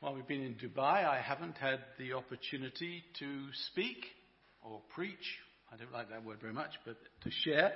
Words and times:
while 0.00 0.14
we've 0.14 0.26
been 0.26 0.42
in 0.42 0.54
Dubai, 0.54 1.04
I 1.04 1.20
haven't 1.20 1.58
had 1.58 1.80
the 1.98 2.14
opportunity 2.14 3.04
to 3.18 3.26
speak 3.70 3.98
or 4.62 4.80
preach. 4.94 5.38
I 5.70 5.76
don't 5.76 5.92
like 5.92 6.08
that 6.08 6.24
word 6.24 6.38
very 6.40 6.54
much, 6.54 6.70
but 6.86 6.96
to 7.22 7.30
share 7.44 7.72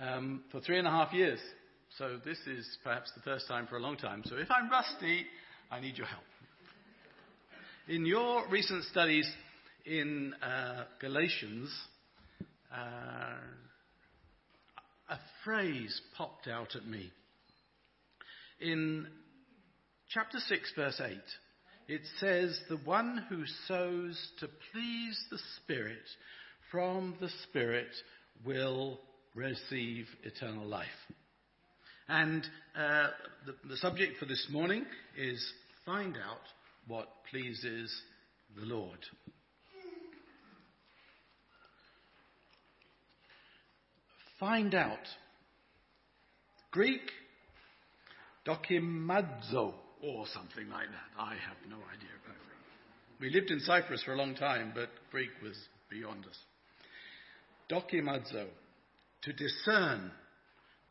um, 0.00 0.44
for 0.50 0.60
three 0.60 0.78
and 0.78 0.86
a 0.86 0.90
half 0.90 1.12
years. 1.12 1.38
So 1.98 2.18
this 2.24 2.38
is 2.46 2.66
perhaps 2.82 3.12
the 3.14 3.20
first 3.20 3.46
time 3.46 3.66
for 3.66 3.76
a 3.76 3.80
long 3.80 3.98
time. 3.98 4.22
So 4.24 4.36
if 4.36 4.50
I'm 4.50 4.70
rusty, 4.70 5.26
I 5.70 5.80
need 5.80 5.98
your 5.98 6.06
help. 6.06 6.24
In 7.88 8.06
your 8.06 8.48
recent 8.48 8.84
studies 8.84 9.30
in 9.84 10.32
uh, 10.42 10.84
Galatians, 10.98 11.70
uh, 12.74 13.36
a 15.10 15.18
phrase 15.44 16.00
popped 16.16 16.48
out 16.48 16.74
at 16.74 16.86
me. 16.86 17.12
In 18.60 19.06
chapter 20.08 20.38
6, 20.38 20.72
verse 20.74 21.00
8, 21.04 21.18
it 21.88 22.02
says, 22.18 22.58
The 22.68 22.78
one 22.78 23.24
who 23.28 23.44
sows 23.66 24.30
to 24.40 24.48
please 24.72 25.24
the 25.30 25.38
Spirit 25.56 25.98
from 26.70 27.14
the 27.20 27.30
Spirit 27.44 27.88
will 28.44 28.98
receive 29.34 30.06
eternal 30.24 30.66
life. 30.66 30.86
And 32.08 32.44
uh, 32.76 33.08
the, 33.46 33.68
the 33.68 33.76
subject 33.76 34.18
for 34.18 34.26
this 34.26 34.46
morning 34.50 34.84
is 35.16 35.44
find 35.84 36.16
out 36.16 36.40
what 36.86 37.08
pleases 37.30 37.94
the 38.56 38.64
Lord. 38.64 38.98
Find 44.38 44.74
out. 44.74 44.98
Greek, 46.70 47.10
dokimadzo, 48.46 49.72
or 50.02 50.26
something 50.32 50.68
like 50.70 50.88
that. 50.88 51.20
I 51.22 51.34
have 51.34 51.56
no 51.68 51.76
idea 51.76 52.14
about 52.24 52.36
it. 52.36 53.20
We 53.20 53.30
lived 53.30 53.50
in 53.50 53.60
Cyprus 53.60 54.02
for 54.02 54.12
a 54.12 54.16
long 54.16 54.34
time, 54.34 54.72
but 54.74 54.90
Greek 55.10 55.30
was 55.42 55.56
beyond 55.90 56.26
us. 56.26 56.38
Dokimadzo, 57.70 58.46
to 59.22 59.32
discern, 59.32 60.10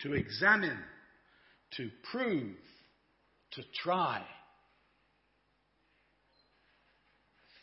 to 0.02 0.14
examine, 0.14 0.80
to 1.78 1.90
prove, 2.12 2.56
to 3.52 3.62
try. 3.84 4.24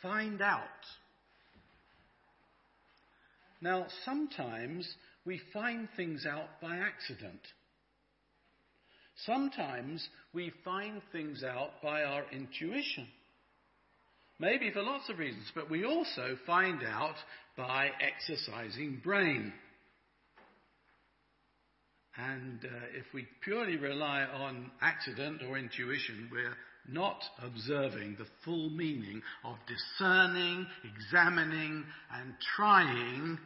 Find 0.01 0.41
out. 0.41 0.61
Now, 3.61 3.87
sometimes 4.05 4.89
we 5.25 5.41
find 5.53 5.89
things 5.97 6.27
out 6.27 6.61
by 6.61 6.79
accident. 6.79 7.41
Sometimes 9.27 10.07
we 10.33 10.53
find 10.65 11.01
things 11.13 11.45
out 11.45 11.71
by 11.83 12.03
our 12.03 12.25
intuition. 12.33 13.07
Maybe 14.39 14.71
for 14.73 14.83
lots 14.83 15.09
of 15.09 15.19
reasons, 15.19 15.51
but 15.55 15.71
we 15.71 15.85
also 15.85 16.37
find 16.47 16.83
out 16.83 17.15
by 17.57 17.91
exercising 18.01 19.01
brain. 19.05 19.53
And 22.17 22.61
uh, 22.65 22.69
if 22.99 23.07
we 23.15 23.27
purely 23.43 23.77
rely 23.77 24.23
on 24.23 24.71
accident 24.81 25.43
or 25.49 25.57
intuition, 25.57 26.29
we're 26.31 26.57
not 26.89 27.23
observing 27.43 28.17
the 28.19 28.27
full 28.45 28.71
meaning 28.71 29.23
of 29.45 29.57
discerning, 29.67 30.67
examining, 30.85 31.85
and 32.13 32.35
trying 32.57 33.39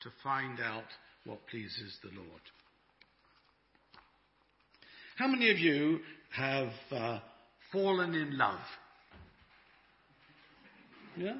to 0.00 0.10
find 0.22 0.58
out 0.60 0.84
what 1.24 1.46
pleases 1.48 1.96
the 2.02 2.10
Lord. 2.16 2.40
How 5.18 5.26
many 5.26 5.50
of 5.50 5.58
you 5.58 5.98
have 6.30 6.68
uh, 6.92 7.18
fallen 7.72 8.14
in 8.14 8.38
love? 8.38 8.60
Yeah? 11.16 11.34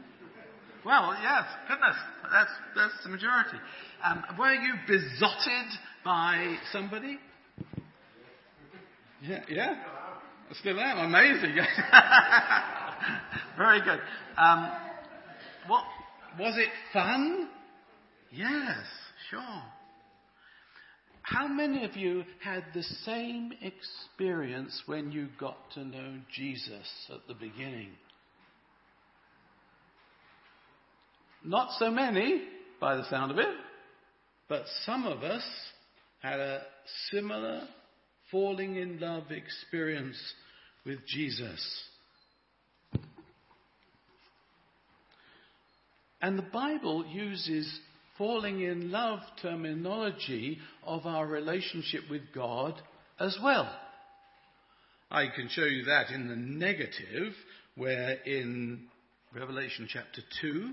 Well, 0.84 1.14
yes, 1.22 1.44
goodness, 1.68 1.94
that's, 2.32 2.50
that's 2.74 3.04
the 3.04 3.10
majority. 3.10 3.56
Um, 4.04 4.24
were 4.36 4.52
you 4.52 4.74
besotted 4.88 5.68
by 6.04 6.56
somebody? 6.72 7.18
Yeah, 9.22 9.44
yeah. 9.48 9.76
I 10.50 10.54
still 10.54 10.80
am. 10.80 10.98
Amazing. 10.98 11.54
Very 13.56 13.80
good. 13.80 14.00
Um, 14.36 14.72
what 15.68 15.84
was 16.36 16.54
it 16.56 16.70
fun? 16.92 17.48
Yes, 18.32 18.84
sure. 19.30 19.62
How 21.28 21.46
many 21.46 21.84
of 21.84 21.94
you 21.94 22.24
had 22.42 22.64
the 22.72 22.82
same 23.04 23.52
experience 23.60 24.82
when 24.86 25.12
you 25.12 25.28
got 25.38 25.58
to 25.74 25.84
know 25.84 26.14
Jesus 26.34 26.88
at 27.10 27.28
the 27.28 27.34
beginning? 27.34 27.90
Not 31.44 31.68
so 31.78 31.90
many, 31.90 32.44
by 32.80 32.96
the 32.96 33.04
sound 33.10 33.30
of 33.30 33.38
it, 33.38 33.54
but 34.48 34.62
some 34.86 35.04
of 35.04 35.22
us 35.22 35.44
had 36.22 36.40
a 36.40 36.62
similar 37.10 37.68
falling 38.30 38.76
in 38.76 38.98
love 38.98 39.30
experience 39.30 40.16
with 40.86 41.00
Jesus. 41.06 41.82
And 46.22 46.38
the 46.38 46.42
Bible 46.42 47.04
uses 47.06 47.80
falling 48.18 48.60
in 48.60 48.90
love 48.90 49.20
terminology 49.40 50.58
of 50.84 51.06
our 51.06 51.26
relationship 51.26 52.02
with 52.10 52.22
God 52.34 52.74
as 53.18 53.38
well. 53.42 53.70
I 55.10 55.26
can 55.34 55.48
show 55.48 55.64
you 55.64 55.84
that 55.84 56.10
in 56.10 56.28
the 56.28 56.36
negative, 56.36 57.32
where 57.76 58.12
in 58.26 58.88
Revelation 59.34 59.88
chapter 59.90 60.20
2, 60.42 60.72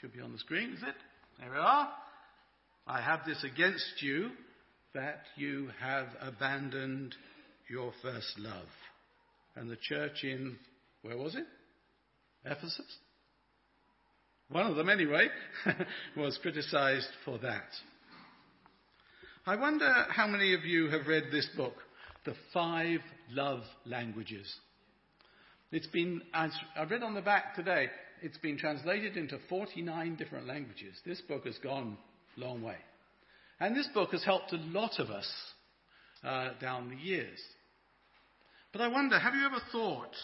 should 0.00 0.12
be 0.14 0.20
on 0.20 0.32
the 0.32 0.38
screen, 0.38 0.72
is 0.74 0.82
it? 0.82 0.94
There 1.38 1.50
we 1.50 1.58
are. 1.58 1.88
I 2.86 3.00
have 3.00 3.20
this 3.26 3.44
against 3.44 4.00
you 4.00 4.30
that 4.94 5.22
you 5.36 5.68
have 5.80 6.06
abandoned 6.20 7.14
your 7.68 7.92
first 8.02 8.38
love. 8.38 8.68
And 9.56 9.70
the 9.70 9.76
church 9.76 10.24
in, 10.24 10.56
where 11.02 11.16
was 11.16 11.34
it? 11.34 11.44
Ephesus? 12.44 12.80
One 14.52 14.66
of 14.66 14.76
them 14.76 14.88
anyway, 14.88 15.28
was 16.16 16.38
criticized 16.42 17.08
for 17.24 17.38
that. 17.38 17.64
I 19.46 19.56
wonder 19.56 19.90
how 20.10 20.26
many 20.26 20.54
of 20.54 20.64
you 20.64 20.88
have 20.90 21.06
read 21.06 21.24
this 21.32 21.48
book, 21.56 21.74
The 22.24 22.34
Five 22.52 23.00
Love 23.30 23.62
Languages. 23.86 24.52
It's 25.72 25.86
been, 25.86 26.22
I 26.34 26.48
read 26.88 27.02
on 27.02 27.14
the 27.14 27.22
back 27.22 27.56
today, 27.56 27.88
it's 28.20 28.38
been 28.38 28.58
translated 28.58 29.16
into 29.16 29.38
49 29.48 30.16
different 30.16 30.46
languages. 30.46 30.94
This 31.04 31.20
book 31.22 31.46
has 31.46 31.58
gone 31.58 31.96
a 32.36 32.40
long 32.40 32.62
way. 32.62 32.76
And 33.58 33.74
this 33.74 33.88
book 33.94 34.12
has 34.12 34.22
helped 34.22 34.52
a 34.52 34.56
lot 34.56 34.98
of 34.98 35.08
us 35.08 35.28
uh, 36.22 36.50
down 36.60 36.90
the 36.90 36.96
years. 36.96 37.38
But 38.70 38.82
I 38.82 38.88
wonder, 38.88 39.18
have 39.18 39.34
you 39.34 39.44
ever 39.44 39.60
thought, 39.72 40.14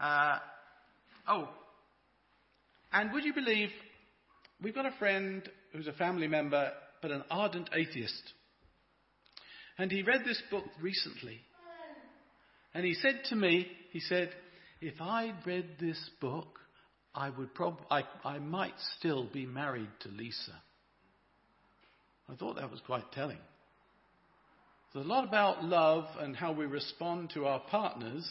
uh, 0.00 0.38
oh, 1.28 1.48
and 2.92 3.12
would 3.12 3.24
you 3.24 3.34
believe, 3.34 3.70
we've 4.62 4.74
got 4.74 4.86
a 4.86 4.96
friend 4.98 5.48
who's 5.72 5.86
a 5.86 5.92
family 5.92 6.28
member, 6.28 6.70
but 7.02 7.10
an 7.10 7.24
ardent 7.30 7.70
atheist. 7.74 8.32
And 9.78 9.90
he 9.90 10.02
read 10.02 10.22
this 10.24 10.42
book 10.50 10.64
recently. 10.80 11.40
And 12.74 12.84
he 12.84 12.94
said 12.94 13.20
to 13.30 13.36
me, 13.36 13.66
he 13.92 14.00
said, 14.00 14.30
if 14.80 15.00
I'd 15.00 15.46
read 15.46 15.66
this 15.80 15.98
book, 16.20 16.58
I 17.14 17.30
would 17.30 17.54
prob- 17.54 17.84
I, 17.90 18.02
I 18.24 18.38
might 18.38 18.74
still 18.98 19.28
be 19.32 19.46
married 19.46 19.88
to 20.00 20.08
Lisa. 20.08 20.54
I 22.30 22.36
thought 22.36 22.56
that 22.56 22.70
was 22.70 22.80
quite 22.86 23.10
telling. 23.12 23.38
There's 24.92 25.04
a 25.04 25.08
lot 25.08 25.24
about 25.24 25.64
love 25.64 26.04
and 26.18 26.34
how 26.36 26.52
we 26.52 26.66
respond 26.66 27.30
to 27.34 27.46
our 27.46 27.60
partners, 27.60 28.30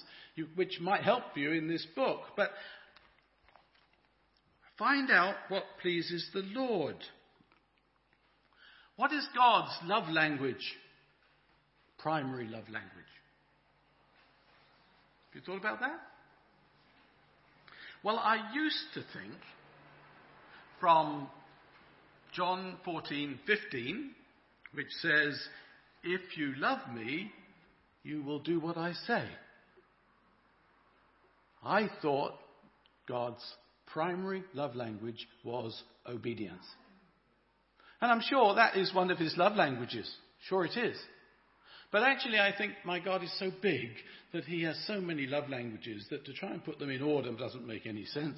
which 0.56 0.79
might 0.79 1.03
help 1.03 1.23
you 1.35 1.51
in 1.51 1.67
this 1.67 1.85
book. 1.96 2.22
But 2.35 2.52
Find 4.78 5.09
out 5.09 5.35
what 5.50 5.64
pleases 5.82 6.29
the 6.34 6.44
Lord. 6.53 6.97
What 8.96 9.12
is 9.12 9.28
God's 9.35 9.72
love 9.85 10.09
language? 10.09 10.76
Primary 12.00 12.46
love 12.46 12.70
language. 12.70 13.12
Have 15.28 15.35
you 15.35 15.41
thought 15.41 15.58
about 15.58 15.79
that? 15.79 16.00
Well, 18.03 18.20
I 18.20 18.53
used 18.53 18.94
to 18.94 19.02
think 19.14 19.34
from 20.79 21.29
John 22.34 22.78
14:15, 22.85 24.14
which 24.74 24.91
says, 25.02 25.50
"If 26.03 26.38
you 26.38 26.53
love 26.56 26.94
me, 26.94 27.34
you 28.03 28.22
will 28.22 28.40
do 28.40 28.59
what 28.59 28.78
I 28.78 28.94
say." 28.94 29.28
I 31.64 31.88
thought 31.88 32.40
God's 33.08 33.58
primary 33.97 34.44
love 34.53 34.76
language 34.76 35.28
was 35.44 35.82
obedience. 36.08 36.61
And 37.99 38.11
I'm 38.11 38.22
sure 38.22 38.53
that 38.53 38.78
is 38.78 38.94
one 38.94 39.09
of 39.09 39.17
his 39.17 39.35
love 39.38 39.55
languages. 39.55 40.08
Sure 40.47 40.66
it 40.66 40.78
is. 40.78 40.96
But 41.91 42.03
actually, 42.03 42.38
I 42.38 42.53
think 42.55 42.73
my 42.85 42.99
God 42.99 43.23
is 43.23 43.40
so 43.40 43.49
big 43.59 43.90
that 44.34 44.44
he 44.44 44.61
has 44.66 44.78
so 44.85 45.02
many 45.02 45.26
love 45.26 45.49
languages 45.49 46.05
that 46.11 46.26
to 46.26 46.34
try 46.34 46.52
and 46.52 46.64
put 46.64 46.78
them 46.78 46.91
in 46.91 47.02
order 47.02 47.32
doesn't 47.34 47.66
make 47.66 47.88
any 47.88 48.05
sense. 48.05 48.38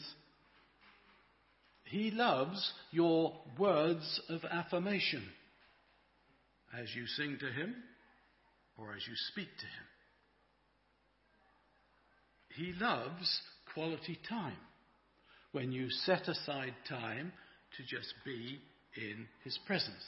He 1.84 2.10
loves 2.12 2.72
your 2.92 3.34
words 3.58 4.22
of 4.30 4.46
affirmation 4.50 5.26
as 6.74 6.88
you 6.96 7.06
sing 7.06 7.36
to 7.38 7.52
him 7.52 7.76
or 8.78 8.94
as 8.94 9.06
you 9.06 9.14
speak 9.34 9.50
to 9.60 9.66
him. 9.66 9.86
He 12.56 12.72
loves 12.82 13.42
quality 13.74 14.18
time 14.30 14.56
when 15.52 15.72
you 15.72 15.90
set 15.90 16.28
aside 16.28 16.74
time 16.88 17.32
to 17.78 17.84
just 17.84 18.14
be 18.26 18.60
in 18.96 19.28
his 19.44 19.58
presence. 19.66 20.04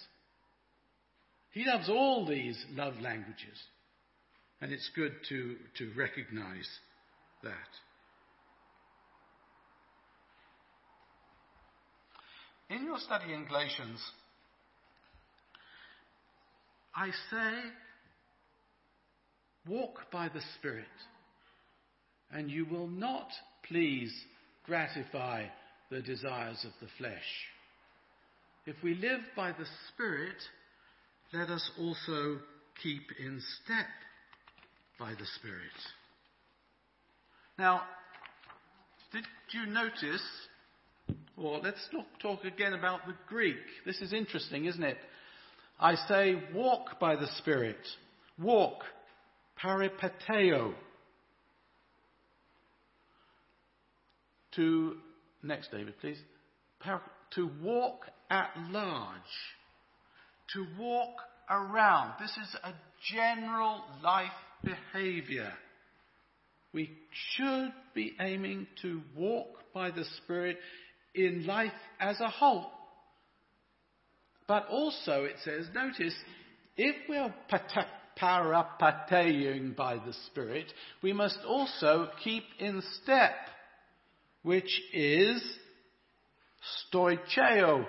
He 1.52 1.66
loves 1.66 1.90
all 1.90 2.26
these 2.26 2.64
love 2.76 2.94
languages, 3.02 3.58
and 4.62 4.72
it's 4.72 4.90
good 4.96 5.14
to, 5.30 5.56
to 5.78 5.92
recognize 5.98 6.68
that. 7.44 7.52
In 12.70 12.86
your 12.86 13.00
study 13.00 13.34
in 13.34 13.46
Galatians, 13.46 14.00
I 16.96 17.10
say, 17.30 17.54
walk 19.68 20.10
by 20.12 20.30
the 20.30 20.42
Spirit, 20.58 20.86
and 22.32 22.50
you 22.50 22.66
will 22.66 22.88
not 22.88 23.28
please 23.68 24.14
gratify 24.66 25.46
the 25.90 26.02
desires 26.02 26.66
of 26.66 26.72
the 26.82 26.88
flesh. 26.98 27.48
If 28.66 28.76
we 28.84 28.96
live 28.96 29.22
by 29.36 29.52
the 29.52 29.66
Spirit, 29.90 30.36
let 31.34 31.50
us 31.50 31.70
also 31.80 32.40
keep 32.82 33.04
in 33.20 33.42
step 33.64 33.88
by 35.00 35.12
the 35.12 35.26
Spirit. 35.40 35.72
Now, 37.58 37.82
did 39.12 39.26
you 39.52 39.66
notice, 39.66 40.24
or 41.36 41.60
let's 41.60 41.86
talk, 41.92 42.06
talk 42.22 42.46
again 42.46 42.74
about 42.74 43.06
the 43.06 43.16
Greek. 43.28 43.58
This 43.86 44.00
is 44.02 44.14
interesting, 44.14 44.66
isn't 44.66 44.84
it? 44.84 44.98
I 45.80 45.96
say, 46.08 46.36
walk 46.54 47.00
by 47.00 47.16
the 47.16 47.28
Spirit. 47.40 47.78
Walk, 48.40 48.84
peripateo. 49.62 50.74
To, 54.56 54.96
next 55.44 55.72
David, 55.72 56.00
please. 56.00 56.20
to 57.36 57.50
walk 57.62 58.06
at 58.30 58.52
large 58.70 59.22
to 60.54 60.66
walk 60.80 61.16
around. 61.50 62.14
This 62.20 62.32
is 62.32 62.56
a 62.64 62.74
general 63.14 63.82
life 64.04 64.32
behavior. 64.64 65.52
We 66.74 66.92
should 67.36 67.74
be 67.94 68.14
aiming 68.20 68.68
to 68.82 69.02
walk 69.16 69.48
by 69.74 69.92
the 69.92 70.06
Spirit 70.18 70.58
in 71.14 71.46
life 71.46 71.72
as 72.00 72.20
a 72.22 72.30
whole. 72.30 72.72
But 74.48 74.68
also, 74.68 75.24
it 75.24 75.36
says, 75.44 75.68
notice, 75.74 76.16
if 76.78 76.96
we're 77.08 77.34
parapateing 78.22 79.76
by 79.76 79.96
the 79.96 80.14
Spirit, 80.28 80.72
we 81.02 81.14
must 81.14 81.40
also 81.46 82.10
keep 82.24 82.44
in 82.60 82.82
step, 83.04 83.36
which 84.44 84.82
is 84.94 85.42
stoicheo, 86.94 87.86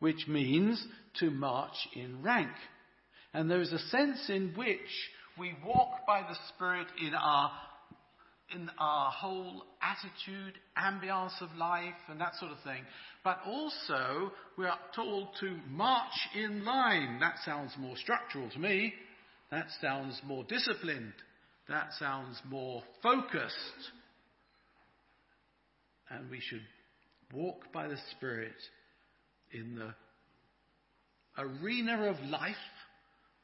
which 0.00 0.26
means 0.28 0.84
to 1.20 1.30
march 1.30 1.74
in 1.94 2.22
rank. 2.22 2.50
And 3.34 3.50
there 3.50 3.60
is 3.60 3.72
a 3.72 3.78
sense 3.78 4.28
in 4.28 4.52
which 4.56 4.78
we 5.38 5.54
walk 5.64 6.06
by 6.06 6.22
the 6.22 6.36
Spirit 6.54 6.86
in 7.00 7.14
our, 7.14 7.50
in 8.54 8.70
our 8.78 9.10
whole 9.10 9.64
attitude, 9.82 10.54
ambience 10.76 11.40
of 11.40 11.54
life, 11.56 11.94
and 12.08 12.20
that 12.20 12.34
sort 12.36 12.52
of 12.52 12.58
thing. 12.64 12.82
But 13.22 13.38
also, 13.46 14.32
we 14.56 14.66
are 14.66 14.78
told 14.94 15.28
to 15.40 15.56
march 15.68 16.28
in 16.34 16.64
line. 16.64 17.18
That 17.20 17.36
sounds 17.44 17.72
more 17.78 17.96
structural 17.96 18.48
to 18.50 18.58
me. 18.58 18.94
That 19.50 19.66
sounds 19.80 20.20
more 20.26 20.44
disciplined. 20.44 21.12
That 21.68 21.88
sounds 21.98 22.40
more 22.48 22.82
focused. 23.02 23.92
And 26.10 26.30
we 26.30 26.40
should 26.40 26.62
walk 27.32 27.72
by 27.72 27.88
the 27.88 27.98
Spirit 28.16 28.56
in 29.52 29.76
the 29.76 29.94
arena 31.42 32.04
of 32.04 32.18
life, 32.20 32.54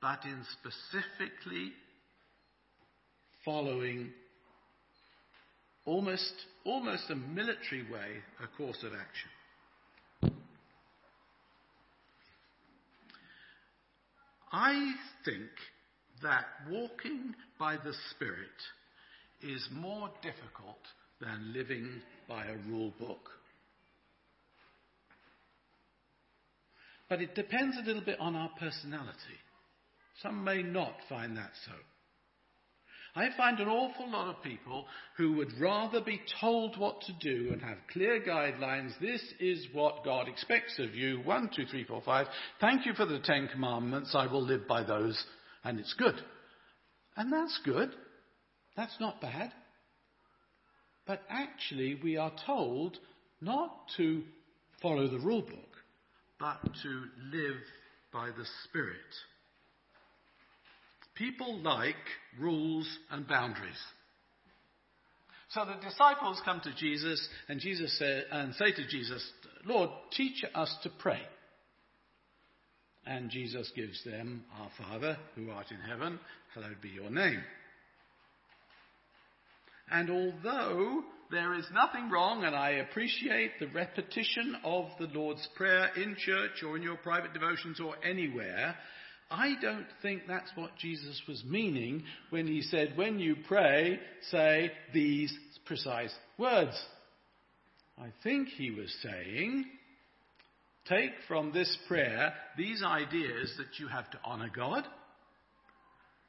but 0.00 0.25
in 0.25 0.43
specifically 0.61 1.72
following 3.44 4.11
almost, 5.84 6.32
almost 6.64 7.11
a 7.11 7.14
military 7.14 7.82
way 7.90 8.22
a 8.43 8.56
course 8.56 8.82
of 8.82 8.93
action. 8.93 9.31
I 14.52 14.93
think 15.25 15.50
that 16.22 16.44
walking 16.70 17.34
by 17.58 17.76
the 17.76 17.93
Spirit 18.10 18.49
is 19.43 19.69
more 19.72 20.08
difficult 20.22 20.78
than 21.25 21.53
living 21.53 22.03
by 22.29 22.47
a 22.47 22.56
rule 22.69 22.93
book. 22.99 23.31
But 27.09 27.21
it 27.21 27.35
depends 27.35 27.76
a 27.76 27.87
little 27.87 28.03
bit 28.03 28.19
on 28.21 28.35
our 28.35 28.50
personality. 28.59 29.38
Some 30.23 30.44
may 30.44 30.62
not 30.62 30.94
find 31.09 31.37
that 31.37 31.50
so. 31.67 31.73
I 33.17 33.29
find 33.37 33.61
an 33.61 33.69
awful 33.69 34.11
lot 34.11 34.29
of 34.29 34.43
people 34.43 34.87
who 35.17 35.35
would 35.35 35.53
rather 35.61 36.00
be 36.00 36.21
told 36.41 36.76
what 36.76 37.00
to 37.03 37.12
do 37.21 37.53
and 37.53 37.62
have 37.62 37.79
clear 37.93 38.20
guidelines. 38.20 38.99
This 39.00 39.23
is 39.38 39.69
what 39.73 40.05
God 40.05 40.27
expects 40.27 40.81
of 40.81 40.97
you. 40.97 41.20
One, 41.20 41.49
two, 41.55 41.65
three, 41.67 41.85
four, 41.85 42.03
five. 42.05 42.27
Thank 42.61 42.87
you 42.87 42.93
for 42.94 43.06
the 43.06 43.20
Ten 43.20 43.49
Commandments. 43.53 44.15
I 44.17 44.27
will 44.27 44.43
live 44.43 44.67
by 44.67 44.82
those. 44.82 45.23
And 45.62 45.79
it's 45.79 45.94
good. 45.94 46.17
And 47.17 47.32
that's 47.32 47.61
good. 47.65 47.91
That's 48.77 48.97
not 48.99 49.20
bad. 49.20 49.53
But 51.06 51.23
actually, 51.29 51.99
we 52.03 52.17
are 52.17 52.33
told 52.47 52.99
not 53.41 53.75
to 53.97 54.23
follow 54.81 55.09
the 55.09 55.19
rule 55.19 55.43
book, 55.43 55.77
but 56.39 56.62
to 56.62 57.05
live 57.33 57.61
by 58.12 58.29
the 58.29 58.47
Spirit. 58.65 58.97
People 61.15 61.61
like 61.61 61.95
rules 62.39 62.89
and 63.11 63.29
boundaries. 63.29 63.81
So 65.51 65.65
the 65.65 65.89
disciples 65.89 66.41
come 66.44 66.61
to 66.65 66.75
Jesus 66.75 67.29
and 67.49 67.61
Jesus 67.61 67.96
say, 67.99 68.23
and 68.32 68.55
say 68.55 68.73
to 68.73 68.87
Jesus, 68.89 69.25
Lord, 69.65 69.91
teach 70.11 70.44
us 70.55 70.75
to 70.82 70.91
pray. 70.99 71.20
And 73.06 73.31
Jesus 73.31 73.70
gives 73.77 74.03
them, 74.05 74.44
Our 74.58 74.70
Father, 74.79 75.17
who 75.37 75.51
art 75.51 75.67
in 75.70 75.79
heaven, 75.89 76.19
hallowed 76.55 76.81
be 76.81 76.89
your 76.89 77.11
name. 77.11 77.43
And 79.91 80.10
although 80.10 81.05
there 81.31 81.55
is 81.55 81.67
nothing 81.72 82.10
wrong, 82.10 82.44
and 82.44 82.55
I 82.55 82.70
appreciate 82.70 83.58
the 83.58 83.67
repetition 83.69 84.56
of 84.64 84.86
the 84.98 85.06
Lord's 85.06 85.46
Prayer 85.56 85.91
in 85.96 86.17
church 86.17 86.62
or 86.67 86.76
in 86.76 86.82
your 86.82 86.96
private 86.96 87.32
devotions 87.32 87.81
or 87.81 87.94
anywhere. 88.05 88.76
I 89.31 89.55
don't 89.60 89.86
think 90.03 90.22
that's 90.29 90.50
what 90.55 90.76
Jesus 90.76 91.20
was 91.26 91.43
meaning 91.44 92.05
when 92.31 92.46
he 92.46 92.62
said, 92.62 92.96
when 92.96 93.19
you 93.19 93.36
pray, 93.48 93.98
say 94.31 94.70
these 94.93 95.36
precise 95.64 96.14
words. 96.38 96.81
I 97.98 98.08
think 98.22 98.48
he 98.48 98.70
was 98.70 98.94
saying, 99.03 99.64
take 100.88 101.12
from 101.26 101.53
this 101.53 101.76
prayer 101.88 102.34
these 102.56 102.82
ideas 102.84 103.55
that 103.58 103.79
you 103.79 103.88
have 103.88 104.10
to 104.10 104.19
honor 104.24 104.50
God, 104.55 104.84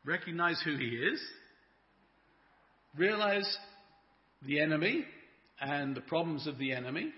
recognize 0.05 0.62
who 0.63 0.77
he 0.77 0.88
is, 0.88 1.21
realize 2.97 3.57
the 4.45 4.59
enemy 4.59 5.05
and 5.59 5.95
the 5.95 6.01
problems 6.01 6.47
of 6.47 6.57
the 6.57 6.73
enemy. 6.73 7.11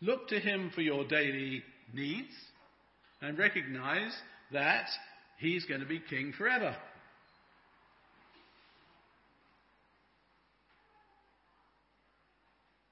Look 0.00 0.28
to 0.28 0.40
him 0.40 0.70
for 0.74 0.80
your 0.80 1.06
daily 1.06 1.62
needs 1.92 2.32
and 3.20 3.38
recognize 3.38 4.12
that 4.52 4.86
he's 5.38 5.64
going 5.66 5.80
to 5.80 5.86
be 5.86 6.02
king 6.10 6.32
forever. 6.36 6.74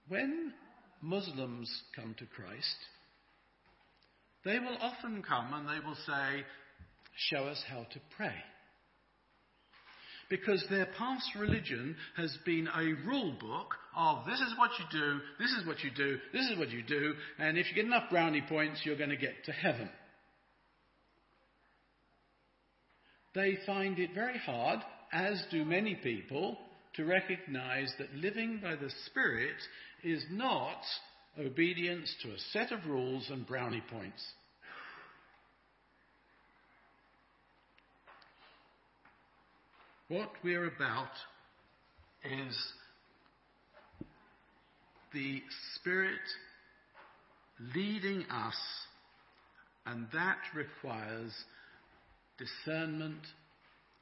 When 0.09 0.53
Muslims 1.03 1.71
come 1.95 2.15
to 2.19 2.27
Christ, 2.27 2.77
they 4.45 4.59
will 4.59 4.77
often 4.81 5.23
come 5.23 5.53
and 5.55 5.69
they 5.69 5.85
will 5.85 5.97
say, 6.07 6.45
Show 7.31 7.45
us 7.45 7.63
how 7.69 7.87
to 7.93 8.01
pray 8.17 8.35
because 10.31 10.65
their 10.71 10.87
past 10.97 11.29
religion 11.39 11.95
has 12.17 12.35
been 12.47 12.69
a 12.75 13.07
rule 13.07 13.35
book 13.39 13.75
of 13.95 14.25
this 14.25 14.41
is 14.41 14.55
what 14.57 14.71
you 14.79 14.85
do, 14.91 15.21
this 15.39 15.51
is 15.51 15.67
what 15.67 15.81
you 15.85 15.91
do, 15.95 16.17
this 16.33 16.49
is 16.49 16.59
what 16.59 16.71
you 16.71 16.83
do, 16.83 17.13
and 17.39 17.59
if 17.59 17.67
you 17.69 17.75
get 17.75 17.85
enough 17.85 18.09
brownie 18.09 18.45
points, 18.49 18.81
you're 18.85 18.97
going 18.97 19.11
to 19.11 19.17
get 19.17 19.45
to 19.45 19.53
heaven. 19.53 19.91
they 23.35 23.59
find 23.67 23.99
it 23.99 24.11
very 24.15 24.39
hard, 24.39 24.81
as 25.13 25.43
do 25.51 25.65
many 25.65 25.95
people, 25.97 26.59
to 26.95 27.05
recognize 27.05 27.93
that 27.99 28.13
living 28.15 28.61
by 28.63 28.75
the 28.75 28.91
Spirit 29.07 29.57
is 30.03 30.25
not 30.31 30.83
obedience 31.39 32.13
to 32.23 32.31
a 32.31 32.39
set 32.53 32.73
of 32.73 32.87
rules 32.87 33.29
and 33.31 33.47
brownie 33.47 33.83
points. 33.91 34.25
What 40.11 40.31
we're 40.43 40.67
about 40.67 41.13
is 42.25 42.57
the 45.15 45.41
Spirit 45.77 46.19
leading 47.77 48.25
us, 48.25 48.57
and 49.87 50.09
that 50.13 50.39
requires 50.53 51.33
discernment 52.39 53.21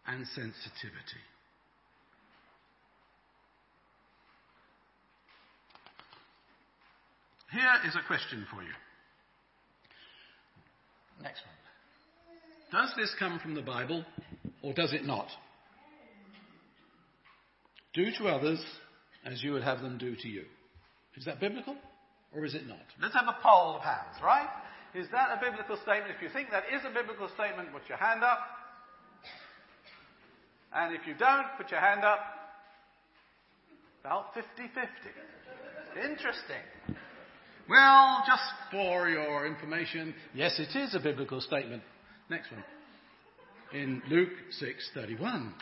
and 0.07 0.27
sensitivity. 0.29 1.21
Here 7.53 7.75
is 7.87 7.95
a 7.97 8.07
question 8.07 8.47
for 8.51 8.63
you. 8.63 8.73
Next 11.23 11.43
one. 12.73 12.81
Does 12.83 12.95
this 12.97 13.15
come 13.19 13.39
from 13.41 13.55
the 13.55 13.61
Bible 13.61 14.07
or 14.63 14.73
does 14.73 14.95
it 14.95 15.05
not? 15.05 15.29
Do 17.99 18.13
to 18.19 18.29
others 18.29 18.63
as 19.25 19.43
you 19.43 19.51
would 19.55 19.65
have 19.65 19.83
them 19.83 19.99
do 19.99 20.15
to 20.15 20.29
you. 20.29 20.45
Is 21.17 21.25
that 21.25 21.41
biblical 21.41 21.75
or 22.33 22.45
is 22.45 22.55
it 22.55 22.69
not? 22.69 22.87
Let's 23.03 23.15
have 23.15 23.27
a 23.27 23.37
poll 23.43 23.75
of 23.75 23.83
hands, 23.83 24.23
right? 24.23 24.47
Is 24.95 25.09
that 25.11 25.37
a 25.37 25.41
biblical 25.45 25.77
statement? 25.83 26.15
If 26.15 26.23
you 26.23 26.29
think 26.29 26.51
that 26.53 26.63
is 26.73 26.81
a 26.89 26.95
biblical 26.95 27.29
statement, 27.35 27.73
put 27.73 27.89
your 27.89 27.99
hand 27.99 28.23
up. 28.23 28.39
And 30.73 30.95
if 30.95 31.09
you 31.09 31.15
don't, 31.19 31.47
put 31.57 31.73
your 31.73 31.81
hand 31.81 32.05
up. 32.05 32.21
About 34.05 34.33
50 34.33 34.49
50. 34.57 36.09
Interesting. 36.09 36.63
Well, 37.69 38.23
just 38.29 38.45
for 38.71 39.09
your 39.09 39.45
information, 39.45 40.15
yes, 40.35 40.61
it 40.61 40.79
is 40.79 40.95
a 40.95 41.01
biblical 41.01 41.41
statement. 41.41 41.83
Next 42.31 42.53
one. 42.53 42.63
In 43.73 44.03
Luke 44.09 44.31
6:31. 44.63 45.53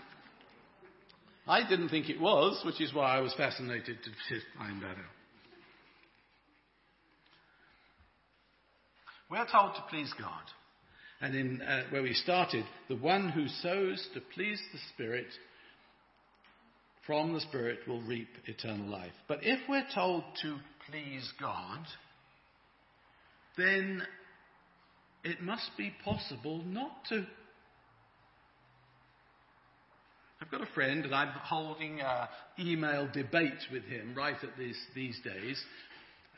I 1.46 1.68
didn't 1.68 1.90
think 1.90 2.08
it 2.08 2.20
was, 2.20 2.60
which 2.64 2.80
is 2.80 2.92
why 2.92 3.16
I 3.16 3.20
was 3.20 3.32
fascinated 3.34 3.98
to 4.02 4.40
find 4.58 4.82
that 4.82 4.88
out. 4.88 5.16
We're 9.30 9.46
told 9.46 9.74
to 9.74 9.84
please 9.88 10.12
God. 10.18 10.42
And 11.20 11.34
in 11.34 11.62
uh, 11.62 11.84
where 11.90 12.02
we 12.02 12.12
started, 12.12 12.64
the 12.88 12.96
one 12.96 13.30
who 13.30 13.48
sows 13.48 14.06
to 14.14 14.20
please 14.34 14.60
the 14.72 14.78
Spirit 14.92 15.26
from 17.06 17.32
the 17.32 17.40
Spirit 17.40 17.78
will 17.86 18.02
reap 18.02 18.28
eternal 18.46 18.86
life. 18.86 19.12
But 19.28 19.38
if 19.42 19.60
we're 19.68 19.86
told 19.94 20.24
to 20.42 20.56
please 20.90 21.32
God, 21.40 21.86
then 23.56 24.02
it 25.24 25.40
must 25.40 25.70
be 25.78 25.94
possible 26.04 26.62
not 26.64 27.04
to. 27.08 27.24
I've 30.40 30.50
got 30.50 30.60
a 30.60 30.72
friend, 30.74 31.04
and 31.04 31.14
I'm 31.14 31.28
holding 31.28 32.00
an 32.00 32.28
email 32.58 33.08
debate 33.12 33.52
with 33.72 33.84
him 33.84 34.14
right 34.14 34.36
at 34.42 34.56
this, 34.58 34.76
these 34.94 35.18
days, 35.24 35.62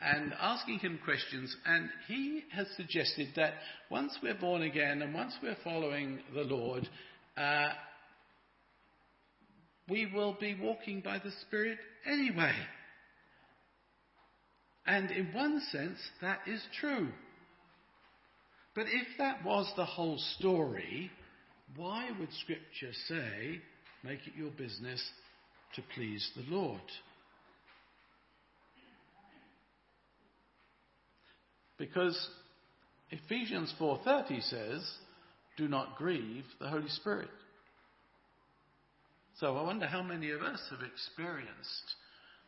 and 0.00 0.32
asking 0.40 0.78
him 0.78 1.00
questions. 1.04 1.54
And 1.66 1.88
he 2.06 2.44
has 2.52 2.68
suggested 2.76 3.28
that 3.34 3.54
once 3.90 4.16
we're 4.22 4.38
born 4.38 4.62
again 4.62 5.02
and 5.02 5.12
once 5.12 5.32
we're 5.42 5.56
following 5.64 6.20
the 6.32 6.42
Lord, 6.42 6.88
uh, 7.36 7.70
we 9.88 10.06
will 10.14 10.36
be 10.38 10.56
walking 10.60 11.00
by 11.00 11.18
the 11.18 11.32
Spirit 11.46 11.78
anyway. 12.06 12.54
And 14.86 15.10
in 15.10 15.32
one 15.32 15.60
sense, 15.72 15.98
that 16.22 16.38
is 16.46 16.62
true. 16.80 17.08
But 18.76 18.86
if 18.86 19.18
that 19.18 19.44
was 19.44 19.70
the 19.76 19.84
whole 19.84 20.18
story, 20.38 21.10
why 21.74 22.10
would 22.18 22.32
Scripture 22.32 22.92
say, 23.08 23.60
make 24.02 24.26
it 24.26 24.34
your 24.36 24.50
business 24.50 25.02
to 25.74 25.82
please 25.94 26.30
the 26.36 26.44
Lord? 26.54 26.80
Because 31.78 32.30
Ephesians 33.10 33.72
4:30 33.78 34.40
says, 34.42 34.98
"Do 35.56 35.68
not 35.68 35.96
grieve 35.96 36.46
the 36.58 36.68
Holy 36.68 36.88
Spirit." 36.88 37.30
So 39.34 39.56
I 39.56 39.62
wonder 39.62 39.86
how 39.86 40.02
many 40.02 40.30
of 40.30 40.42
us 40.42 40.60
have 40.70 40.82
experienced 40.82 41.94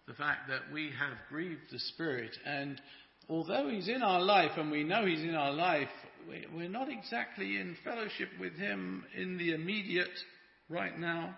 the 0.07 0.15
fact 0.15 0.49
that 0.49 0.73
we 0.73 0.91
have 0.91 1.17
grieved 1.29 1.71
the 1.71 1.79
Spirit, 1.79 2.37
and 2.45 2.83
although 3.29 3.69
He's 3.69 3.87
in 3.87 4.03
our 4.03 4.21
life 4.21 4.57
and 4.57 4.73
we 4.73 4.83
know 4.83 5.07
He's 5.07 5.23
in 5.23 5.37
our 5.37 5.53
life, 5.53 5.91
we're 6.27 6.69
not 6.69 6.89
exactly 6.89 7.59
in 7.59 7.77
fellowship 7.85 8.37
with 8.41 8.57
Him 8.57 9.07
in 9.15 9.39
the 9.39 9.53
immediate 9.53 10.25
right 10.71 10.99
now 10.99 11.35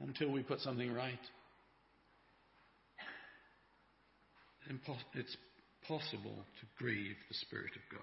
until 0.00 0.30
we 0.30 0.42
put 0.42 0.60
something 0.60 0.92
right. 0.92 1.14
It's 5.14 5.36
possible 5.86 6.34
to 6.34 6.66
grieve 6.78 7.16
the 7.28 7.34
Spirit 7.34 7.72
of 7.76 7.82
God. 7.90 8.02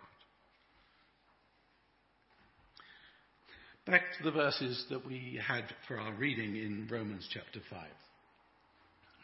Back 3.91 4.03
to 4.18 4.24
the 4.24 4.32
verses 4.32 4.86
that 4.89 5.06
we 5.06 5.39
had 5.46 5.63
for 5.88 6.00
our 6.00 6.13
reading 6.13 6.56
in 6.56 6.88
Romans 6.91 7.27
chapter 7.34 7.60
5. 7.70 7.79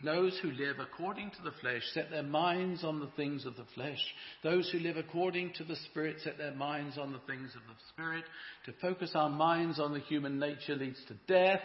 Those 0.04 0.38
who 0.42 0.52
live 0.52 0.78
according 0.80 1.32
to 1.32 1.42
the 1.44 1.56
flesh 1.62 1.82
set 1.94 2.10
their 2.10 2.24
minds 2.24 2.84
on 2.84 3.00
the 3.00 3.10
things 3.16 3.46
of 3.46 3.56
the 3.56 3.66
flesh. 3.74 4.00
Those 4.44 4.70
who 4.70 4.80
live 4.80 4.98
according 4.98 5.54
to 5.54 5.64
the 5.64 5.78
Spirit 5.90 6.18
set 6.22 6.38
their 6.38 6.54
minds 6.54 6.98
on 6.98 7.14
the 7.14 7.22
things 7.28 7.52
of 7.56 7.62
the 7.62 7.76
Spirit. 7.94 8.26
To 8.66 8.74
focus 8.82 9.12
our 9.16 9.30
minds 9.30 9.80
on 9.80 9.94
the 9.94 10.00
human 10.00 10.38
nature 10.38 10.76
leads 10.76 11.00
to 11.08 11.16
death, 11.28 11.62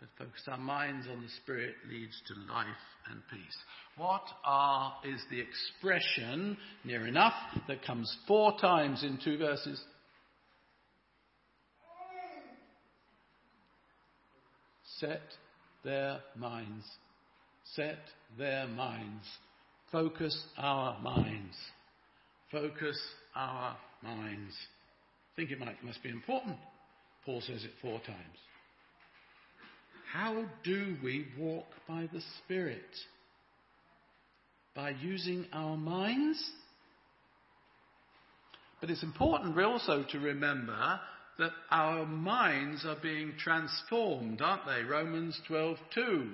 but 0.00 0.08
focus 0.18 0.42
our 0.48 0.58
minds 0.58 1.06
on 1.10 1.22
the 1.22 1.28
Spirit 1.42 1.74
leads 1.88 2.20
to 2.26 2.52
life 2.52 2.66
and 3.10 3.22
peace. 3.30 3.56
What 3.96 4.24
are, 4.44 4.94
is 5.04 5.20
the 5.30 5.40
expression, 5.40 6.56
near 6.84 7.06
enough, 7.06 7.34
that 7.68 7.84
comes 7.84 8.14
four 8.26 8.58
times 8.58 9.04
in 9.04 9.18
two 9.22 9.38
verses? 9.38 9.80
Set 14.98 15.20
their 15.84 16.20
minds. 16.36 16.84
Set 17.74 17.98
their 18.38 18.66
minds. 18.66 19.24
Focus 19.90 20.36
our 20.58 20.98
minds. 21.00 21.54
Focus 22.50 22.98
our 23.34 23.76
minds. 24.02 24.54
I 25.32 25.36
think 25.36 25.50
it 25.50 25.58
might, 25.58 25.82
must 25.82 26.02
be 26.02 26.10
important. 26.10 26.56
Paul 27.24 27.40
says 27.40 27.64
it 27.64 27.70
four 27.80 28.00
times. 28.00 28.38
How 30.12 30.44
do 30.64 30.96
we 31.02 31.26
walk 31.38 31.66
by 31.88 32.08
the 32.12 32.20
Spirit? 32.44 32.82
By 34.74 34.90
using 34.90 35.46
our 35.52 35.76
minds? 35.76 36.42
But 38.80 38.90
it's 38.90 39.02
important 39.02 39.58
also 39.58 40.04
to 40.10 40.18
remember 40.18 41.00
that 41.38 41.52
our 41.70 42.04
minds 42.04 42.84
are 42.84 42.98
being 43.02 43.32
transformed, 43.38 44.42
aren't 44.42 44.66
they? 44.66 44.82
Romans 44.82 45.40
12:2 45.48 46.32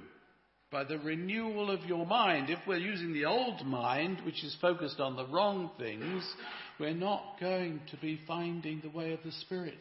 by 0.70 0.84
the 0.84 0.98
renewal 0.98 1.70
of 1.70 1.84
your 1.84 2.04
mind. 2.04 2.50
If 2.50 2.58
we're 2.66 2.76
using 2.76 3.12
the 3.12 3.24
old 3.24 3.64
mind, 3.64 4.20
which 4.24 4.44
is 4.44 4.56
focused 4.60 5.00
on 5.00 5.16
the 5.16 5.26
wrong 5.26 5.70
things, 5.78 6.22
we're 6.78 6.94
not 6.94 7.22
going 7.40 7.80
to 7.90 7.96
be 7.96 8.20
finding 8.26 8.80
the 8.80 8.90
way 8.90 9.12
of 9.12 9.20
the 9.24 9.32
Spirit. 9.32 9.78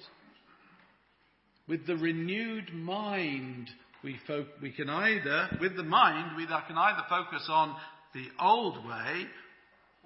With 1.68 1.86
the 1.86 1.98
renewed 1.98 2.74
mind, 2.74 3.70
we, 4.04 4.18
fo- 4.26 4.46
we 4.62 4.72
can 4.72 4.90
either, 4.90 5.58
with 5.60 5.76
the 5.76 5.84
mind, 5.84 6.38
we 6.38 6.46
can 6.46 6.78
either 6.78 7.04
focus 7.10 7.46
on 7.50 7.76
the 8.14 8.28
old 8.42 8.78
way 8.86 9.26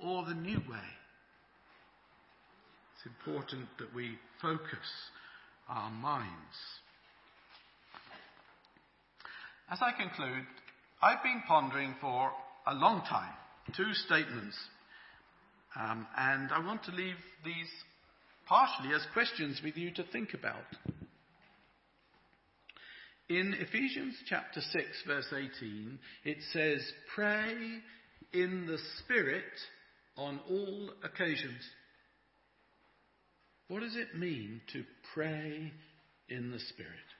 or 0.03 0.25
the 0.25 0.33
new 0.33 0.57
way. 0.57 0.89
It's 2.95 3.05
important 3.05 3.67
that 3.77 3.93
we 3.93 4.17
focus 4.41 4.89
our 5.69 5.91
minds. 5.91 6.27
As 9.69 9.79
I 9.81 9.91
conclude, 9.91 10.45
I've 11.01 11.23
been 11.23 11.43
pondering 11.47 11.95
for 11.99 12.31
a 12.67 12.73
long 12.73 13.01
time 13.01 13.33
two 13.75 13.93
statements, 13.93 14.57
um, 15.75 16.05
and 16.17 16.51
I 16.51 16.59
want 16.65 16.83
to 16.85 16.91
leave 16.91 17.15
these 17.43 17.69
partially 18.47 18.93
as 18.93 19.05
questions 19.13 19.61
with 19.63 19.77
you 19.77 19.91
to 19.93 20.03
think 20.11 20.33
about. 20.33 20.65
In 23.29 23.55
Ephesians 23.59 24.15
chapter 24.27 24.59
6, 24.59 24.85
verse 25.07 25.33
18, 25.33 25.99
it 26.25 26.37
says, 26.51 26.81
Pray 27.15 27.55
in 28.33 28.67
the 28.67 28.77
Spirit 28.99 29.43
on 30.17 30.39
all 30.49 30.91
occasions. 31.03 31.61
What 33.69 33.81
does 33.81 33.95
it 33.95 34.19
mean 34.19 34.61
to 34.73 34.83
pray 35.13 35.71
in 36.31 36.51
the 36.51 36.59
Spirit. 36.59 37.10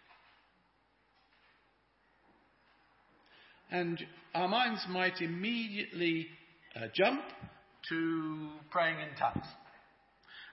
And 3.72 4.04
our 4.36 4.48
minds 4.48 4.86
might 4.90 5.22
immediately 5.22 6.28
uh, 6.76 6.88
jump 6.94 7.22
to 7.90 8.50
praying 8.70 8.98
in 9.00 9.18
tongues. 9.18 9.46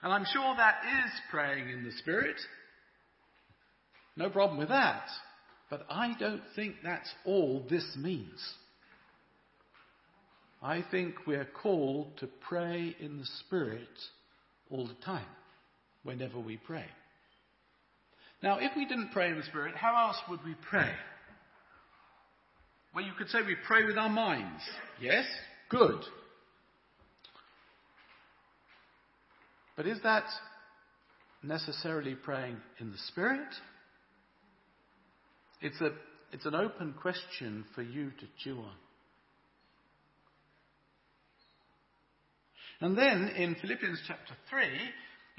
And 0.01 0.13
I'm 0.13 0.25
sure 0.31 0.55
that 0.55 0.77
is 1.05 1.11
praying 1.29 1.69
in 1.69 1.83
the 1.83 1.91
Spirit. 1.91 2.37
No 4.15 4.29
problem 4.29 4.57
with 4.57 4.69
that. 4.69 5.03
But 5.69 5.85
I 5.89 6.13
don't 6.19 6.41
think 6.55 6.75
that's 6.83 7.09
all 7.25 7.65
this 7.69 7.85
means. 7.97 8.39
I 10.61 10.83
think 10.89 11.15
we're 11.27 11.45
called 11.45 12.17
to 12.19 12.27
pray 12.47 12.95
in 12.99 13.17
the 13.17 13.27
Spirit 13.45 13.87
all 14.69 14.87
the 14.87 15.05
time, 15.05 15.25
whenever 16.03 16.39
we 16.39 16.57
pray. 16.57 16.85
Now, 18.41 18.57
if 18.59 18.71
we 18.75 18.85
didn't 18.85 19.11
pray 19.11 19.29
in 19.29 19.37
the 19.37 19.43
Spirit, 19.43 19.75
how 19.75 20.07
else 20.07 20.17
would 20.29 20.43
we 20.45 20.55
pray? 20.69 20.91
Well, 22.93 23.05
you 23.05 23.11
could 23.17 23.29
say 23.29 23.39
we 23.45 23.55
pray 23.67 23.85
with 23.85 23.97
our 23.97 24.09
minds. 24.09 24.61
Yes? 24.99 25.25
Good. 25.69 26.01
But 29.77 29.87
is 29.87 29.99
that 30.03 30.25
necessarily 31.43 32.15
praying 32.15 32.57
in 32.79 32.91
the 32.91 32.97
Spirit? 33.07 33.47
It's, 35.61 35.79
a, 35.81 35.91
it's 36.33 36.45
an 36.45 36.55
open 36.55 36.95
question 37.01 37.65
for 37.75 37.81
you 37.81 38.11
to 38.11 38.25
chew 38.43 38.57
on. 38.57 38.75
And 42.81 42.97
then 42.97 43.29
in 43.35 43.55
Philippians 43.61 44.01
chapter 44.07 44.33
3, 44.49 44.63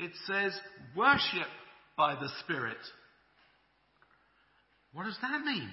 it 0.06 0.12
says, 0.26 0.52
worship 0.94 1.48
by 1.96 2.14
the 2.14 2.28
Spirit. 2.44 2.76
What 4.92 5.04
does 5.04 5.18
that 5.22 5.40
mean? 5.42 5.70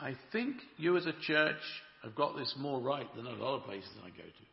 I 0.00 0.14
think 0.32 0.56
you 0.78 0.96
as 0.96 1.04
a 1.04 1.12
church 1.26 1.60
have 2.02 2.14
got 2.14 2.36
this 2.36 2.54
more 2.58 2.80
right 2.80 3.06
than 3.14 3.26
a 3.26 3.32
lot 3.32 3.56
of 3.56 3.64
places 3.64 3.90
I 4.02 4.08
go 4.08 4.24
to. 4.24 4.46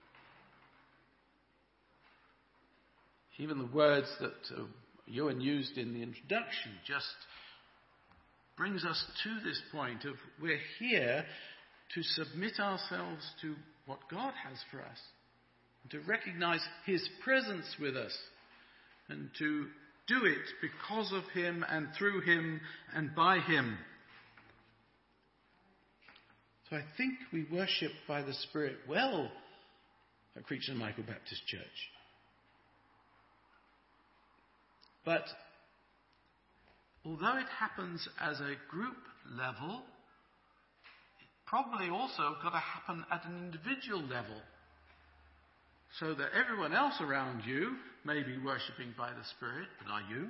Even 3.41 3.59
the 3.59 3.67
words 3.67 4.07
that 4.19 4.57
uh, 4.57 4.63
Ewan 5.05 5.39
used 5.39 5.77
in 5.77 5.93
the 5.93 6.01
introduction 6.01 6.71
just 6.85 7.05
brings 8.57 8.83
us 8.83 9.01
to 9.23 9.47
this 9.47 9.61
point 9.71 10.03
of 10.03 10.15
we're 10.41 10.59
here 10.79 11.23
to 11.93 12.03
submit 12.03 12.59
ourselves 12.59 13.23
to 13.41 13.55
what 13.85 13.99
God 14.11 14.33
has 14.45 14.57
for 14.69 14.81
us, 14.81 14.97
and 15.83 15.91
to 15.91 15.99
recognize 16.09 16.59
His 16.85 17.07
presence 17.23 17.67
with 17.79 17.95
us, 17.95 18.17
and 19.07 19.29
to 19.39 19.67
do 20.07 20.25
it 20.25 20.45
because 20.61 21.13
of 21.13 21.23
Him 21.33 21.63
and 21.69 21.87
through 21.97 22.21
Him 22.21 22.59
and 22.93 23.15
by 23.15 23.39
Him. 23.39 23.77
So 26.69 26.75
I 26.75 26.83
think 26.97 27.13
we 27.31 27.45
worship 27.51 27.91
by 28.07 28.21
the 28.21 28.33
Spirit 28.33 28.75
well 28.89 29.31
at 30.35 30.43
and 30.67 30.77
Michael 30.77 31.03
Baptist 31.03 31.45
Church. 31.47 31.61
But 35.05 35.23
although 37.05 37.37
it 37.37 37.47
happens 37.57 38.07
as 38.19 38.39
a 38.41 38.55
group 38.69 38.97
level, 39.37 39.77
it 41.21 41.27
probably 41.45 41.89
also 41.89 42.35
got 42.43 42.49
to 42.49 42.57
happen 42.57 43.05
at 43.11 43.25
an 43.25 43.45
individual 43.45 44.01
level. 44.01 44.41
So 45.99 46.13
that 46.13 46.29
everyone 46.37 46.73
else 46.73 46.95
around 46.99 47.43
you 47.45 47.77
may 48.03 48.21
be 48.23 48.37
worshipping 48.37 48.93
by 48.97 49.09
the 49.11 49.23
Spirit, 49.37 49.67
but 49.81 49.91
are 49.91 50.01
you? 50.11 50.27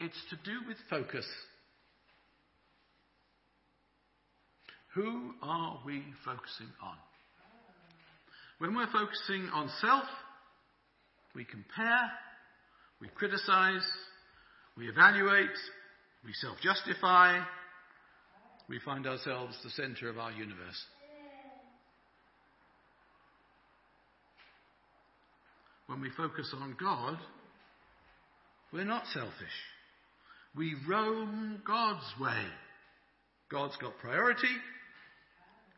It's 0.00 0.16
to 0.30 0.36
do 0.44 0.66
with 0.66 0.78
focus. 0.88 1.26
Who 4.94 5.34
are 5.42 5.78
we 5.84 6.02
focusing 6.24 6.68
on? 6.82 6.96
When 8.58 8.74
we're 8.74 8.90
focusing 8.90 9.48
on 9.52 9.70
self, 9.80 10.04
we 11.34 11.44
compare, 11.44 12.10
we 13.00 13.08
criticize, 13.08 13.86
we 14.76 14.88
evaluate, 14.88 15.48
we 16.24 16.32
self 16.32 16.56
justify, 16.62 17.38
we 18.68 18.78
find 18.80 19.06
ourselves 19.06 19.56
the 19.62 19.70
center 19.70 20.08
of 20.08 20.18
our 20.18 20.32
universe. 20.32 20.84
When 25.86 26.00
we 26.00 26.10
focus 26.16 26.54
on 26.58 26.76
God, 26.80 27.18
we're 28.72 28.84
not 28.84 29.06
selfish. 29.12 29.30
We 30.56 30.74
roam 30.88 31.62
God's 31.66 32.04
way. 32.20 32.44
God's 33.50 33.76
got 33.76 33.98
priority. 33.98 34.48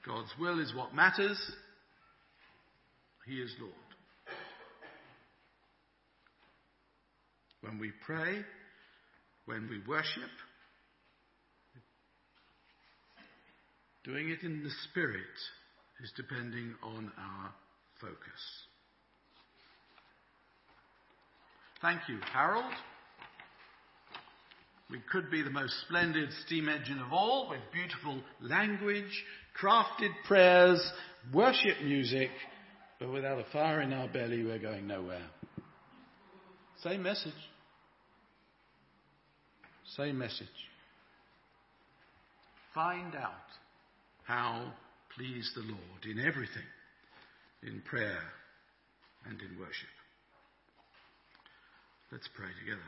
God's 0.07 0.31
will 0.41 0.61
is 0.61 0.75
what 0.75 0.95
matters. 0.95 1.39
He 3.27 3.35
is 3.35 3.51
Lord. 3.61 3.73
When 7.61 7.79
we 7.79 7.93
pray, 8.05 8.43
when 9.47 9.69
we 9.71 9.79
worship, 9.87 10.31
doing 14.05 14.31
it 14.31 14.43
in 14.43 14.65
the 14.65 14.71
Spirit 14.91 15.21
is 16.03 16.13
depending 16.17 16.75
on 16.83 17.13
our 17.17 17.53
focus. 18.01 18.19
Thank 21.81 22.01
you, 22.09 22.19
Harold. 22.33 22.65
We 24.93 25.01
could 25.11 25.31
be 25.31 25.41
the 25.41 25.49
most 25.49 25.73
splendid 25.87 26.29
steam 26.45 26.69
engine 26.69 26.99
of 26.99 27.15
all 27.15 27.49
with 27.49 27.61
beautiful 27.73 28.21
language, 28.43 29.25
crafted 29.59 30.11
prayers, 30.27 30.87
worship 31.33 31.81
music, 31.83 32.29
but 33.01 33.11
without 33.11 33.41
a 33.41 33.45
fire 33.51 33.81
in 33.81 33.95
our 33.95 34.07
belly, 34.07 34.45
we're 34.45 34.59
going 34.59 34.87
nowhere. 34.87 35.25
Same 36.83 37.03
message. 37.03 37.33
Same 39.97 40.19
message. 40.19 40.47
Find 42.75 43.15
out 43.15 43.33
how 44.25 44.75
please 45.17 45.51
the 45.55 45.63
Lord 45.63 46.05
in 46.05 46.21
everything, 46.21 46.69
in 47.63 47.81
prayer 47.81 48.21
and 49.25 49.41
in 49.41 49.59
worship. 49.59 49.89
Let's 52.11 52.29
pray 52.37 52.49
together. 52.61 52.83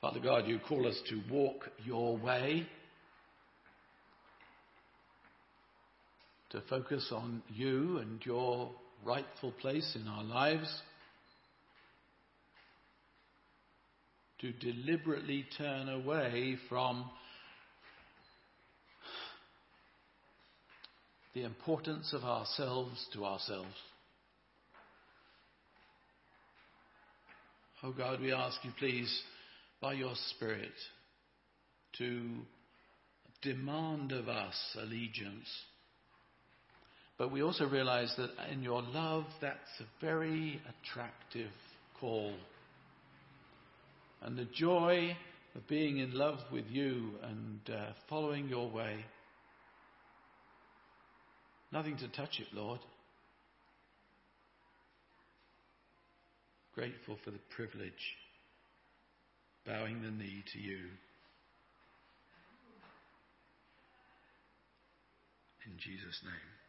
Father 0.00 0.20
God, 0.20 0.46
you 0.46 0.58
call 0.66 0.88
us 0.88 0.98
to 1.10 1.20
walk 1.30 1.68
your 1.84 2.16
way, 2.16 2.66
to 6.48 6.62
focus 6.70 7.12
on 7.12 7.42
you 7.54 7.98
and 7.98 8.24
your 8.24 8.70
rightful 9.04 9.52
place 9.60 9.94
in 10.00 10.08
our 10.08 10.24
lives, 10.24 10.74
to 14.40 14.52
deliberately 14.52 15.44
turn 15.58 15.90
away 15.90 16.56
from 16.70 17.04
the 21.34 21.44
importance 21.44 22.14
of 22.14 22.24
ourselves 22.24 23.06
to 23.12 23.26
ourselves. 23.26 23.68
Oh 27.82 27.92
God, 27.92 28.22
we 28.22 28.32
ask 28.32 28.56
you 28.64 28.70
please 28.78 29.22
by 29.80 29.94
your 29.94 30.14
Spirit 30.30 30.72
to 31.98 32.28
demand 33.42 34.12
of 34.12 34.28
us 34.28 34.54
allegiance. 34.78 35.48
But 37.18 37.32
we 37.32 37.42
also 37.42 37.66
realize 37.66 38.12
that 38.16 38.30
in 38.52 38.62
your 38.62 38.82
love, 38.82 39.24
that's 39.40 39.58
a 39.80 40.04
very 40.04 40.60
attractive 40.68 41.50
call. 41.98 42.34
And 44.22 44.36
the 44.36 44.46
joy 44.54 45.16
of 45.54 45.66
being 45.68 45.98
in 45.98 46.14
love 46.14 46.38
with 46.52 46.66
you 46.68 47.10
and 47.22 47.60
uh, 47.68 47.92
following 48.08 48.48
your 48.48 48.70
way. 48.70 49.04
Nothing 51.72 51.96
to 51.98 52.08
touch 52.08 52.38
it, 52.38 52.46
Lord. 52.52 52.80
Grateful 56.74 57.16
for 57.24 57.30
the 57.30 57.40
privilege 57.54 57.92
bowing 59.66 60.02
the 60.02 60.10
knee 60.10 60.42
to 60.52 60.58
you. 60.58 60.78
In 65.66 65.78
Jesus' 65.78 66.22
name. 66.24 66.59